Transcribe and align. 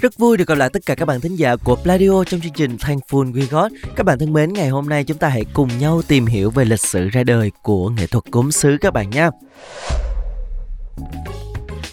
Rất 0.00 0.18
vui 0.18 0.36
được 0.36 0.48
gặp 0.48 0.54
lại 0.54 0.70
tất 0.72 0.86
cả 0.86 0.94
các 0.94 1.04
bạn 1.04 1.20
thính 1.20 1.36
giả 1.36 1.56
của 1.56 1.76
Pladio 1.76 2.24
trong 2.24 2.40
chương 2.40 2.52
trình 2.52 2.76
Thankful 2.76 3.32
We 3.32 3.46
Got. 3.50 3.72
Các 3.96 4.06
bạn 4.06 4.18
thân 4.18 4.32
mến, 4.32 4.52
ngày 4.52 4.68
hôm 4.68 4.88
nay 4.88 5.04
chúng 5.04 5.18
ta 5.18 5.28
hãy 5.28 5.44
cùng 5.54 5.68
nhau 5.78 6.02
tìm 6.08 6.26
hiểu 6.26 6.50
về 6.50 6.64
lịch 6.64 6.80
sử 6.80 7.08
ra 7.08 7.24
đời 7.24 7.50
của 7.62 7.88
nghệ 7.88 8.06
thuật 8.06 8.24
gốm 8.24 8.50
sứ 8.52 8.76
các 8.80 8.92
bạn 8.92 9.10
nha. 9.10 9.30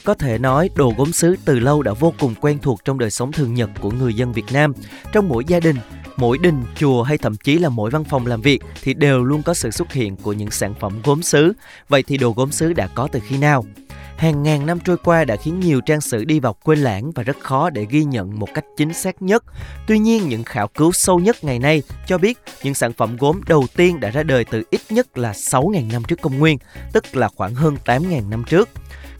Có 0.04 0.14
thể 0.14 0.38
nói 0.38 0.70
đồ 0.76 0.94
gốm 0.98 1.12
sứ 1.12 1.36
từ 1.46 1.60
lâu 1.60 1.82
đã 1.82 1.94
vô 1.94 2.14
cùng 2.20 2.34
quen 2.42 2.58
thuộc 2.62 2.86
trong 2.86 3.00
đời 3.00 3.12
sống 3.12 3.32
thường 3.32 3.54
nhật 3.54 3.70
của 3.82 3.92
người 3.92 4.14
dân 4.14 4.34
Việt 4.34 4.46
Nam. 4.52 4.74
Trong 5.14 5.30
mỗi 5.30 5.44
gia 5.48 5.60
đình, 5.60 5.76
mỗi 6.18 6.38
đình, 6.38 6.64
chùa 6.76 7.04
hay 7.04 7.18
thậm 7.18 7.36
chí 7.44 7.58
là 7.58 7.70
mỗi 7.70 7.92
văn 7.92 8.04
phòng 8.04 8.28
làm 8.28 8.42
việc 8.42 8.62
thì 8.84 8.94
đều 8.94 9.24
luôn 9.24 9.44
có 9.44 9.54
sự 9.54 9.72
xuất 9.72 9.94
hiện 9.94 10.16
của 10.16 10.34
những 10.34 10.52
sản 10.52 10.74
phẩm 10.80 11.02
gốm 11.04 11.22
sứ. 11.22 11.54
Vậy 11.90 12.04
thì 12.04 12.18
đồ 12.18 12.34
gốm 12.36 12.52
sứ 12.52 12.74
đã 12.74 12.88
có 12.88 13.08
từ 13.12 13.20
khi 13.28 13.38
nào? 13.38 13.66
Hàng 14.18 14.44
ngàn 14.44 14.66
năm 14.66 14.80
trôi 14.80 14.98
qua 14.98 15.26
đã 15.26 15.36
khiến 15.36 15.60
nhiều 15.60 15.82
trang 15.82 16.02
sử 16.02 16.26
đi 16.26 16.40
vào 16.40 16.56
quên 16.64 16.80
lãng 16.80 17.12
và 17.12 17.24
rất 17.24 17.40
khó 17.40 17.70
để 17.70 17.86
ghi 17.90 18.04
nhận 18.04 18.40
một 18.40 18.48
cách 18.54 18.66
chính 18.78 18.94
xác 18.94 19.22
nhất. 19.22 19.44
Tuy 19.88 20.00
nhiên, 20.00 20.30
những 20.30 20.44
khảo 20.44 20.68
cứu 20.68 20.92
sâu 20.92 21.20
nhất 21.20 21.44
ngày 21.44 21.60
nay 21.60 21.84
cho 22.08 22.18
biết 22.18 22.40
những 22.64 22.74
sản 22.74 22.94
phẩm 22.94 23.18
gốm 23.18 23.42
đầu 23.48 23.66
tiên 23.76 24.00
đã 24.00 24.10
ra 24.10 24.24
đời 24.24 24.46
từ 24.46 24.64
ít 24.70 24.82
nhất 24.90 25.18
là 25.18 25.32
6.000 25.32 25.92
năm 25.92 26.04
trước 26.04 26.22
công 26.22 26.40
nguyên, 26.40 26.58
tức 26.94 27.16
là 27.16 27.30
khoảng 27.36 27.56
hơn 27.56 27.78
8.000 27.86 28.30
năm 28.30 28.44
trước. 28.44 28.70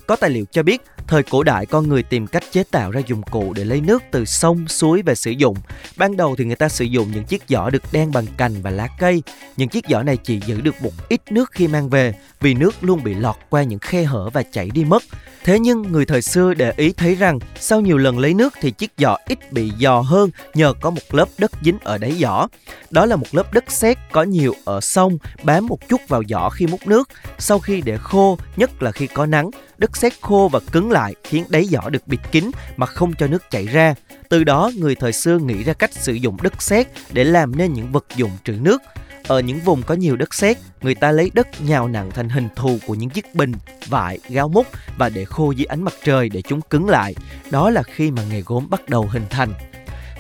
Có 0.08 0.16
tài 0.16 0.30
liệu 0.30 0.46
cho 0.52 0.64
biết, 0.64 0.82
thời 1.08 1.24
cổ 1.24 1.44
đại 1.44 1.66
con 1.66 1.90
người 1.90 2.04
tìm 2.04 2.28
cách 2.28 2.44
chế 2.52 2.64
tạo 2.72 2.92
ra 2.92 3.02
dụng 3.08 3.22
cụ 3.24 3.54
để 3.54 3.64
lấy 3.64 3.82
nước 3.82 4.04
từ 4.12 4.26
sông, 4.26 4.68
suối 4.68 5.02
về 5.02 5.16
sử 5.16 5.32
dụng. 5.32 5.58
Ban 5.98 6.18
đầu 6.18 6.36
thì 6.36 6.46
người 6.46 6.56
ta 6.56 6.70
sử 6.70 6.86
dụng 6.86 7.12
những 7.12 7.24
chiếc 7.24 7.44
giỏ 7.48 7.70
được 7.70 7.84
đan 7.92 8.12
bằng 8.12 8.26
cành 8.38 8.62
và 8.62 8.70
lá 8.70 8.88
cây. 9.00 9.24
Những 9.58 9.70
chiếc 9.70 9.86
giỏ 9.90 10.04
này 10.04 10.18
chỉ 10.18 10.40
giữ 10.46 10.62
được 10.62 10.76
một 10.82 10.92
ít 11.10 11.22
nước 11.32 11.52
khi 11.52 11.68
mang 11.68 11.90
về 11.90 12.14
vì 12.42 12.54
nước 12.54 12.76
luôn 12.82 13.04
bị 13.04 13.14
lọt 13.14 13.36
qua 13.50 13.64
những 13.64 13.80
khe 13.80 14.04
hở 14.04 14.30
và 14.30 14.44
chảy 14.44 14.70
đi 14.74 14.84
mất. 14.84 15.04
Thế 15.44 15.60
nhưng 15.60 15.82
người 15.82 16.06
thời 16.06 16.22
xưa 16.22 16.54
để 16.54 16.74
ý 16.78 16.92
thấy 16.92 17.16
rằng 17.16 17.40
sau 17.60 17.82
nhiều 17.82 17.98
lần 17.98 18.20
lấy 18.20 18.34
nước 18.34 18.54
thì 18.62 18.72
chiếc 18.72 18.92
giỏ 18.98 19.18
ít 19.26 19.52
bị 19.52 19.72
dò 19.78 20.02
hơn 20.02 20.30
nhờ 20.54 20.74
có 20.82 20.90
một 20.90 21.02
lớp 21.12 21.30
đất 21.38 21.52
dính 21.62 21.78
ở 21.84 21.98
đáy 21.98 22.12
giỏ. 22.12 22.48
Đó 22.90 23.06
là 23.06 23.16
một 23.16 23.28
lớp 23.32 23.54
đất 23.54 23.64
sét 23.68 23.98
có 24.12 24.24
nhiều 24.24 24.54
ở 24.66 24.82
sông 24.82 25.18
bám 25.44 25.68
một 25.68 25.90
chút 25.90 26.02
vào 26.08 26.24
giỏ 26.30 26.50
khi 26.50 26.68
múc 26.68 26.88
nước. 26.88 27.10
Sau 27.40 27.60
khi 27.60 27.82
để 27.82 27.98
khô, 27.98 28.38
nhất 28.56 28.84
là 28.84 28.92
khi 28.92 29.08
có 29.08 29.26
nắng, 29.26 29.50
đất 29.78 29.98
sét 29.98 30.14
khô 30.22 30.50
và 30.52 30.60
cứng 30.72 30.92
lại 30.92 31.16
khiến 31.24 31.46
đáy 31.50 31.66
giỏ 31.66 31.90
được 31.90 32.08
bịt 32.08 32.20
kín 32.32 32.52
mà 32.78 32.86
không 32.86 33.14
cho 33.14 33.28
nước 33.28 33.44
chảy 33.52 33.66
ra. 33.66 33.96
Từ 34.30 34.44
đó, 34.44 34.72
người 34.78 34.96
thời 34.96 35.14
xưa 35.14 35.38
nghĩ 35.38 35.64
ra 35.64 35.74
cách 35.74 35.94
sử 35.94 36.14
dụng 36.14 36.38
đất 36.42 36.62
sét 36.62 36.88
để 37.12 37.24
làm 37.24 37.56
nên 37.56 37.74
những 37.74 37.92
vật 37.92 38.06
dụng 38.16 38.32
trữ 38.44 38.54
nước. 38.54 38.82
Ở 39.28 39.40
những 39.40 39.60
vùng 39.60 39.84
có 39.84 39.94
nhiều 39.96 40.16
đất 40.16 40.34
sét, 40.34 40.58
người 40.82 40.96
ta 40.96 41.12
lấy 41.12 41.32
đất 41.34 41.48
nhào 41.62 41.88
nặng 41.88 42.12
thành 42.12 42.30
hình 42.30 42.48
thù 42.56 42.78
của 42.88 42.96
những 42.96 43.10
chiếc 43.10 43.36
bình, 43.36 43.52
vại, 43.88 44.20
gáo 44.30 44.48
múc 44.48 44.68
và 44.98 45.10
để 45.10 45.26
khô 45.26 45.52
dưới 45.52 45.66
ánh 45.66 45.84
mặt 45.84 45.94
trời 46.04 46.30
để 46.30 46.42
chúng 46.42 46.62
cứng 46.62 46.90
lại. 46.90 47.16
Đó 47.52 47.70
là 47.70 47.84
khi 47.84 48.12
mà 48.12 48.24
nghề 48.30 48.42
gốm 48.42 48.70
bắt 48.70 48.90
đầu 48.90 49.08
hình 49.12 49.26
thành. 49.30 49.54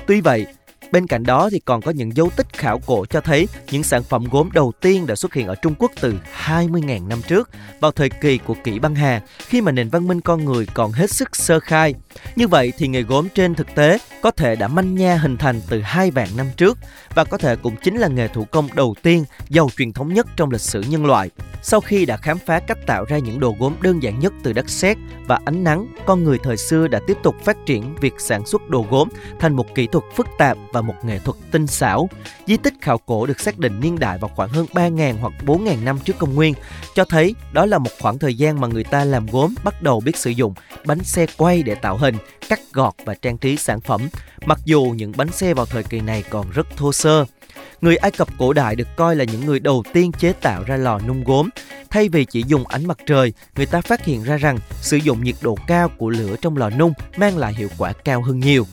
Tuy 0.07 0.21
vậy, 0.21 0.45
Bên 0.91 1.07
cạnh 1.07 1.23
đó 1.23 1.49
thì 1.51 1.59
còn 1.59 1.81
có 1.81 1.91
những 1.91 2.15
dấu 2.15 2.29
tích 2.35 2.53
khảo 2.53 2.79
cổ 2.85 3.05
cho 3.05 3.21
thấy 3.21 3.47
những 3.71 3.83
sản 3.83 4.03
phẩm 4.03 4.25
gốm 4.31 4.49
đầu 4.53 4.71
tiên 4.81 5.07
đã 5.07 5.15
xuất 5.15 5.33
hiện 5.33 5.47
ở 5.47 5.55
Trung 5.55 5.75
Quốc 5.79 5.91
từ 6.01 6.13
20.000 6.45 7.07
năm 7.07 7.21
trước, 7.27 7.49
vào 7.79 7.91
thời 7.91 8.09
kỳ 8.09 8.37
của 8.37 8.55
kỷ 8.63 8.79
băng 8.79 8.95
hà, 8.95 9.21
khi 9.37 9.61
mà 9.61 9.71
nền 9.71 9.89
văn 9.89 10.07
minh 10.07 10.21
con 10.21 10.45
người 10.45 10.67
còn 10.73 10.91
hết 10.91 11.11
sức 11.11 11.35
sơ 11.35 11.59
khai. 11.59 11.93
Như 12.35 12.47
vậy 12.47 12.73
thì 12.77 12.87
nghề 12.87 13.01
gốm 13.01 13.27
trên 13.35 13.55
thực 13.55 13.75
tế 13.75 13.97
có 14.25 14.31
thể 14.31 14.55
đã 14.55 14.67
manh 14.67 14.95
nha 14.95 15.15
hình 15.15 15.37
thành 15.37 15.61
từ 15.69 15.81
hai 15.81 16.11
vạn 16.11 16.27
năm 16.37 16.47
trước 16.57 16.77
và 17.15 17.23
có 17.23 17.37
thể 17.37 17.55
cũng 17.55 17.75
chính 17.83 17.97
là 17.97 18.07
nghề 18.07 18.27
thủ 18.27 18.45
công 18.51 18.67
đầu 18.75 18.95
tiên 19.01 19.25
giàu 19.49 19.69
truyền 19.77 19.93
thống 19.93 20.13
nhất 20.13 20.27
trong 20.35 20.51
lịch 20.51 20.61
sử 20.61 20.81
nhân 20.81 21.05
loại. 21.05 21.29
Sau 21.61 21.81
khi 21.81 22.05
đã 22.05 22.17
khám 22.17 22.37
phá 22.45 22.59
cách 22.59 22.77
tạo 22.87 23.05
ra 23.05 23.17
những 23.17 23.39
đồ 23.39 23.55
gốm 23.59 23.75
đơn 23.81 24.03
giản 24.03 24.19
nhất 24.19 24.33
từ 24.43 24.53
đất 24.53 24.69
sét 24.69 24.97
và 25.27 25.39
ánh 25.45 25.63
nắng, 25.63 25.87
con 26.05 26.23
người 26.23 26.37
thời 26.43 26.57
xưa 26.57 26.87
đã 26.87 26.99
tiếp 27.07 27.17
tục 27.23 27.35
phát 27.43 27.57
triển 27.65 27.95
việc 28.01 28.13
sản 28.17 28.45
xuất 28.45 28.69
đồ 28.69 28.85
gốm 28.89 29.09
thành 29.39 29.55
một 29.55 29.75
kỹ 29.75 29.87
thuật 29.87 30.03
phức 30.15 30.27
tạp 30.37 30.57
và 30.73 30.81
một 30.81 30.95
nghệ 31.03 31.19
thuật 31.19 31.37
tinh 31.51 31.67
xảo. 31.67 32.09
Di 32.47 32.57
tích 32.57 32.73
khảo 32.81 32.97
cổ 32.97 33.25
được 33.25 33.39
xác 33.39 33.59
định 33.59 33.79
niên 33.79 33.99
đại 33.99 34.17
vào 34.17 34.31
khoảng 34.35 34.49
hơn 34.49 34.65
3.000 34.73 35.15
hoặc 35.21 35.33
4.000 35.45 35.83
năm 35.83 35.99
trước 35.99 36.15
công 36.19 36.35
nguyên, 36.35 36.53
cho 36.95 37.05
thấy 37.05 37.35
đó 37.53 37.65
là 37.65 37.77
một 37.77 37.91
khoảng 38.01 38.19
thời 38.19 38.35
gian 38.35 38.61
mà 38.61 38.67
người 38.67 38.83
ta 38.83 39.05
làm 39.05 39.25
gốm 39.31 39.55
bắt 39.63 39.81
đầu 39.81 39.99
biết 39.99 40.17
sử 40.17 40.29
dụng 40.29 40.53
bánh 40.85 41.03
xe 41.03 41.25
quay 41.37 41.63
để 41.63 41.75
tạo 41.75 41.97
hình, 41.97 42.15
cắt 42.49 42.59
gọt 42.73 42.93
và 43.05 43.13
trang 43.13 43.37
trí 43.37 43.57
sản 43.57 43.81
phẩm. 43.81 44.01
Mặc 44.45 44.59
dù 44.65 44.83
những 44.83 45.11
bánh 45.17 45.31
xe 45.31 45.53
vào 45.53 45.65
thời 45.65 45.83
kỳ 45.83 45.99
này 45.99 46.23
còn 46.29 46.51
rất 46.51 46.67
thô 46.77 46.93
sơ. 46.93 47.25
Người 47.81 47.95
Ai 47.95 48.11
Cập 48.11 48.27
cổ 48.37 48.53
đại 48.53 48.75
được 48.75 48.87
coi 48.95 49.15
là 49.15 49.23
những 49.23 49.45
người 49.45 49.59
đầu 49.59 49.83
tiên 49.93 50.11
chế 50.11 50.33
tạo 50.33 50.63
ra 50.63 50.77
lò 50.77 50.99
nung 51.07 51.23
gốm. 51.23 51.49
Thay 51.89 52.09
vì 52.09 52.25
chỉ 52.25 52.43
dùng 52.47 52.67
ánh 52.67 52.85
mặt 52.85 52.97
trời, 53.05 53.33
người 53.55 53.65
ta 53.65 53.81
phát 53.81 54.05
hiện 54.05 54.23
ra 54.23 54.37
rằng 54.37 54.57
sử 54.81 54.97
dụng 54.97 55.23
nhiệt 55.23 55.35
độ 55.41 55.57
cao 55.67 55.89
của 55.97 56.09
lửa 56.09 56.35
trong 56.41 56.57
lò 56.57 56.69
nung 56.69 56.93
mang 57.17 57.37
lại 57.37 57.53
hiệu 57.53 57.69
quả 57.77 57.93
cao 57.93 58.21
hơn 58.21 58.39
nhiều. 58.39 58.65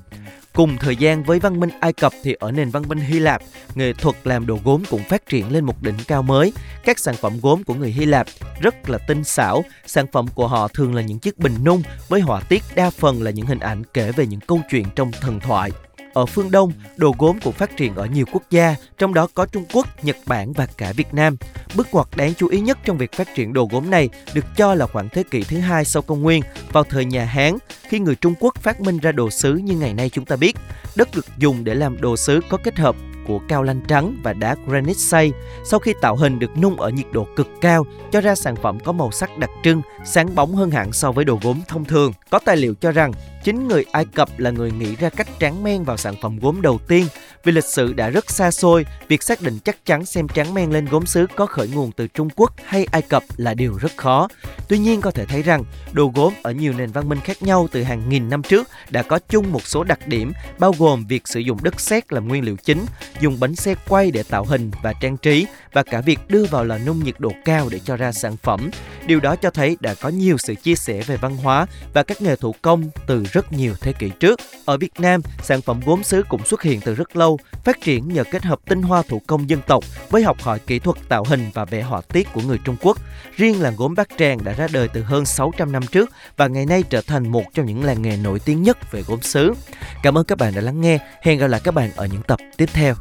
Cùng 0.55 0.77
thời 0.79 0.97
gian 0.97 1.23
với 1.23 1.39
văn 1.39 1.61
minh 1.61 1.71
Ai 1.81 1.93
Cập 1.93 2.13
thì 2.23 2.35
ở 2.41 2.53
nền 2.53 2.71
văn 2.71 2.83
minh 2.89 2.99
Hy 2.99 3.19
Lạp, 3.19 3.43
nghệ 3.75 3.93
thuật 3.93 4.17
làm 4.25 4.47
đồ 4.47 4.59
gốm 4.65 4.83
cũng 4.91 5.03
phát 5.09 5.27
triển 5.27 5.53
lên 5.53 5.65
một 5.65 5.83
đỉnh 5.83 5.95
cao 6.09 6.23
mới. 6.23 6.53
Các 6.85 6.99
sản 6.99 7.15
phẩm 7.17 7.33
gốm 7.43 7.65
của 7.65 7.75
người 7.75 7.91
Hy 7.91 8.05
Lạp 8.05 8.27
rất 8.61 8.91
là 8.91 8.99
tinh 8.99 9.25
xảo, 9.25 9.65
sản 9.87 10.07
phẩm 10.13 10.27
của 10.35 10.49
họ 10.49 10.69
thường 10.69 10.95
là 10.95 11.03
những 11.03 11.19
chiếc 11.19 11.39
bình 11.39 11.55
nung 11.65 11.83
với 12.09 12.21
họa 12.21 12.41
tiết 12.41 12.63
đa 12.75 12.91
phần 12.91 13.23
là 13.23 13.31
những 13.31 13.47
hình 13.47 13.59
ảnh 13.59 13.83
kể 13.95 14.13
về 14.13 14.27
những 14.27 14.41
câu 14.41 14.61
chuyện 14.71 14.85
trong 14.97 15.13
thần 15.21 15.41
thoại. 15.41 15.71
Ở 16.15 16.27
phương 16.27 16.51
Đông, 16.51 16.73
đồ 16.97 17.15
gốm 17.19 17.39
cũng 17.45 17.53
phát 17.53 17.77
triển 17.77 17.95
ở 17.95 18.07
nhiều 18.07 18.25
quốc 18.33 18.43
gia, 18.51 18.75
trong 18.99 19.15
đó 19.15 19.29
có 19.35 19.47
Trung 19.47 19.65
Quốc, 19.73 20.05
Nhật 20.05 20.17
Bản 20.27 20.53
và 20.53 20.67
cả 20.77 20.93
Việt 20.93 21.15
Nam. 21.15 21.37
Bước 21.75 21.89
ngoặt 21.93 22.07
đáng 22.17 22.35
chú 22.35 22.49
ý 22.49 22.61
nhất 22.61 22.79
trong 22.85 22.99
việc 22.99 23.13
phát 23.13 23.35
triển 23.35 23.53
đồ 23.53 23.69
gốm 23.71 23.91
này 23.91 24.09
được 24.35 24.45
cho 24.57 24.75
là 24.75 24.87
khoảng 24.87 25.09
thế 25.09 25.23
kỷ 25.23 25.45
thứ 25.45 25.59
hai 25.59 25.85
sau 25.85 26.03
công 26.03 26.23
nguyên, 26.23 26.43
vào 26.73 26.85
thời 26.85 27.05
nhà 27.05 27.25
Hán, 27.25 27.57
khi 27.89 27.99
người 27.99 28.15
Trung 28.15 28.35
Quốc 28.41 28.55
phát 28.63 28.81
minh 28.81 28.99
ra 28.99 29.13
đồ 29.13 29.31
sứ 29.31 29.55
như 29.55 29.77
ngày 29.77 29.95
nay 29.95 30.09
chúng 30.09 30.25
ta 30.25 30.37
biết. 30.37 30.57
Đất 30.97 31.09
được 31.15 31.27
dùng 31.39 31.65
để 31.65 31.75
làm 31.75 32.01
đồ 32.01 32.17
sứ 32.17 32.41
có 32.51 32.59
kết 32.65 32.79
hợp 32.79 32.97
của 33.27 33.41
cao 33.49 33.63
lanh 33.63 33.81
trắng 33.89 34.17
và 34.23 34.33
đá 34.33 34.57
granite 34.67 34.99
xay. 34.99 35.33
Sau 35.65 35.81
khi 35.81 35.95
tạo 36.01 36.17
hình 36.17 36.39
được 36.39 36.59
nung 36.59 36.81
ở 36.81 36.91
nhiệt 36.91 37.07
độ 37.13 37.27
cực 37.37 37.49
cao, 37.61 37.87
cho 38.13 38.21
ra 38.21 38.35
sản 38.35 38.57
phẩm 38.57 38.81
có 38.81 38.93
màu 38.93 39.11
sắc 39.11 39.39
đặc 39.39 39.51
trưng, 39.63 39.83
sáng 40.05 40.35
bóng 40.35 40.55
hơn 40.55 40.71
hẳn 40.71 40.93
so 40.93 41.13
với 41.13 41.25
đồ 41.25 41.39
gốm 41.43 41.61
thông 41.69 41.85
thường. 41.85 42.13
Có 42.31 42.39
tài 42.39 42.57
liệu 42.57 42.75
cho 42.75 42.93
rằng 42.93 43.13
chính 43.45 43.69
người 43.69 43.85
Ai 43.93 44.05
Cập 44.05 44.39
là 44.39 44.51
người 44.51 44.71
nghĩ 44.71 44.97
ra 44.97 45.09
cách 45.09 45.29
tráng 45.41 45.63
men 45.63 45.85
vào 45.85 45.97
sản 45.97 46.15
phẩm 46.23 46.39
gốm 46.39 46.63
đầu 46.63 46.79
tiên. 46.89 47.07
Vì 47.45 47.53
lịch 47.53 47.65
sử 47.65 47.93
đã 47.93 48.11
rất 48.11 48.31
xa 48.31 48.51
xôi, 48.51 48.87
việc 49.09 49.23
xác 49.23 49.43
định 49.43 49.59
chắc 49.65 49.87
chắn 49.87 50.05
xem 50.05 50.29
tráng 50.29 50.55
men 50.55 50.71
lên 50.71 50.87
gốm 50.87 51.07
sứ 51.07 51.27
có 51.37 51.47
khởi 51.47 51.69
nguồn 51.69 51.93
từ 51.93 52.07
Trung 52.07 52.29
Quốc 52.37 52.53
hay 52.65 52.87
Ai 52.93 53.03
Cập 53.03 53.23
là 53.37 53.55
điều 53.55 53.79
rất 53.79 53.97
khó. 53.97 54.29
Tuy 54.69 54.79
nhiên 54.79 55.01
có 55.01 55.11
thể 55.11 55.27
thấy 55.27 55.43
rằng 55.43 55.65
đồ 55.93 56.13
gốm 56.15 56.33
ở 56.43 56.53
nhiều 56.53 56.73
nền 56.73 56.93
văn 56.93 57.09
minh 57.09 57.21
khác 57.25 57.43
nhau 57.43 57.69
từ 57.73 57.83
hàng 57.83 58.09
nghìn 58.09 58.31
năm 58.31 58.43
trước 58.43 58.69
đã 58.91 59.03
có 59.03 59.19
chung 59.29 59.53
một 59.53 59.67
số 59.67 59.85
đặc 59.85 60.09
điểm 60.09 60.33
bao 60.59 60.75
gồm 60.79 61.07
việc 61.07 61.29
sử 61.29 61.41
dụng 61.41 61.59
đất 61.63 61.81
sét 61.81 62.13
làm 62.13 62.29
nguyên 62.29 62.45
liệu 62.45 62.57
chính, 62.57 62.87
dùng 63.21 63.41
bánh 63.41 63.57
xe 63.57 63.75
quay 63.89 64.11
để 64.11 64.23
tạo 64.23 64.45
hình 64.45 64.71
và 64.83 64.93
trang 65.01 65.17
trí 65.17 65.47
và 65.73 65.83
cả 65.83 66.01
việc 66.01 66.19
đưa 66.29 66.45
vào 66.45 66.65
lò 66.65 66.79
nung 66.79 67.05
nhiệt 67.05 67.15
độ 67.19 67.33
cao 67.45 67.69
để 67.71 67.81
cho 67.85 67.97
ra 67.97 68.13
sản 68.13 68.37
phẩm. 68.37 68.71
Điều 69.07 69.21
đó 69.21 69.37
cho 69.37 69.51
thấy 69.51 69.77
đã 69.81 69.95
có 69.95 70.09
nhiều 70.09 70.39
sự 70.39 70.55
chia 70.55 70.75
sẻ 70.75 71.03
về 71.07 71.17
văn 71.17 71.37
hóa 71.37 71.67
và 71.93 72.03
các 72.03 72.23
nghề 72.23 72.37
thủ 72.37 72.55
công 72.63 72.85
từ 73.07 73.25
rất 73.33 73.53
nhiều 73.53 73.75
thế 73.81 73.93
kỷ 73.93 74.11
trước. 74.21 74.41
Ở 74.65 74.79
Việt 74.79 74.93
Nam, 74.99 75.21
sản 75.43 75.61
phẩm 75.61 75.81
gốm 75.87 76.03
sứ 76.03 76.23
cũng 76.29 76.45
xuất 76.45 76.63
hiện 76.63 76.81
từ 76.81 76.95
rất 76.95 77.17
lâu, 77.17 77.32
phát 77.65 77.81
triển 77.81 78.09
nhờ 78.09 78.25
kết 78.25 78.43
hợp 78.43 78.61
tinh 78.69 78.83
hoa 78.83 79.03
thủ 79.09 79.23
công 79.27 79.51
dân 79.51 79.61
tộc 79.67 79.85
với 80.11 80.23
học 80.23 80.43
hỏi 80.43 80.59
kỹ 80.59 80.79
thuật 80.79 80.97
tạo 81.09 81.25
hình 81.29 81.51
và 81.55 81.65
vẽ 81.65 81.83
họa 81.83 82.01
tiết 82.01 82.33
của 82.33 82.41
người 82.41 82.59
Trung 82.65 82.77
Quốc. 82.81 82.99
Riêng 83.37 83.63
làng 83.63 83.75
gốm 83.77 83.95
Bát 83.95 84.09
Tràng 84.19 84.45
đã 84.45 84.53
ra 84.53 84.67
đời 84.73 84.89
từ 84.89 85.03
hơn 85.03 85.25
600 85.25 85.73
năm 85.73 85.83
trước 85.87 86.11
và 86.37 86.47
ngày 86.47 86.67
nay 86.67 86.83
trở 86.91 87.01
thành 87.01 87.29
một 87.29 87.45
trong 87.55 87.67
những 87.67 87.85
làng 87.85 88.03
nghề 88.03 88.17
nổi 88.17 88.41
tiếng 88.45 88.63
nhất 88.63 88.93
về 88.93 89.03
gốm 89.07 89.23
sứ. 89.23 89.55
Cảm 90.03 90.19
ơn 90.19 90.25
các 90.25 90.39
bạn 90.39 90.55
đã 90.55 90.61
lắng 90.61 90.81
nghe. 90.81 90.99
Hẹn 91.23 91.39
gặp 91.39 91.47
lại 91.47 91.61
các 91.65 91.75
bạn 91.75 91.91
ở 91.97 92.07
những 92.07 92.23
tập 92.23 92.39
tiếp 92.57 92.69
theo. 92.73 92.95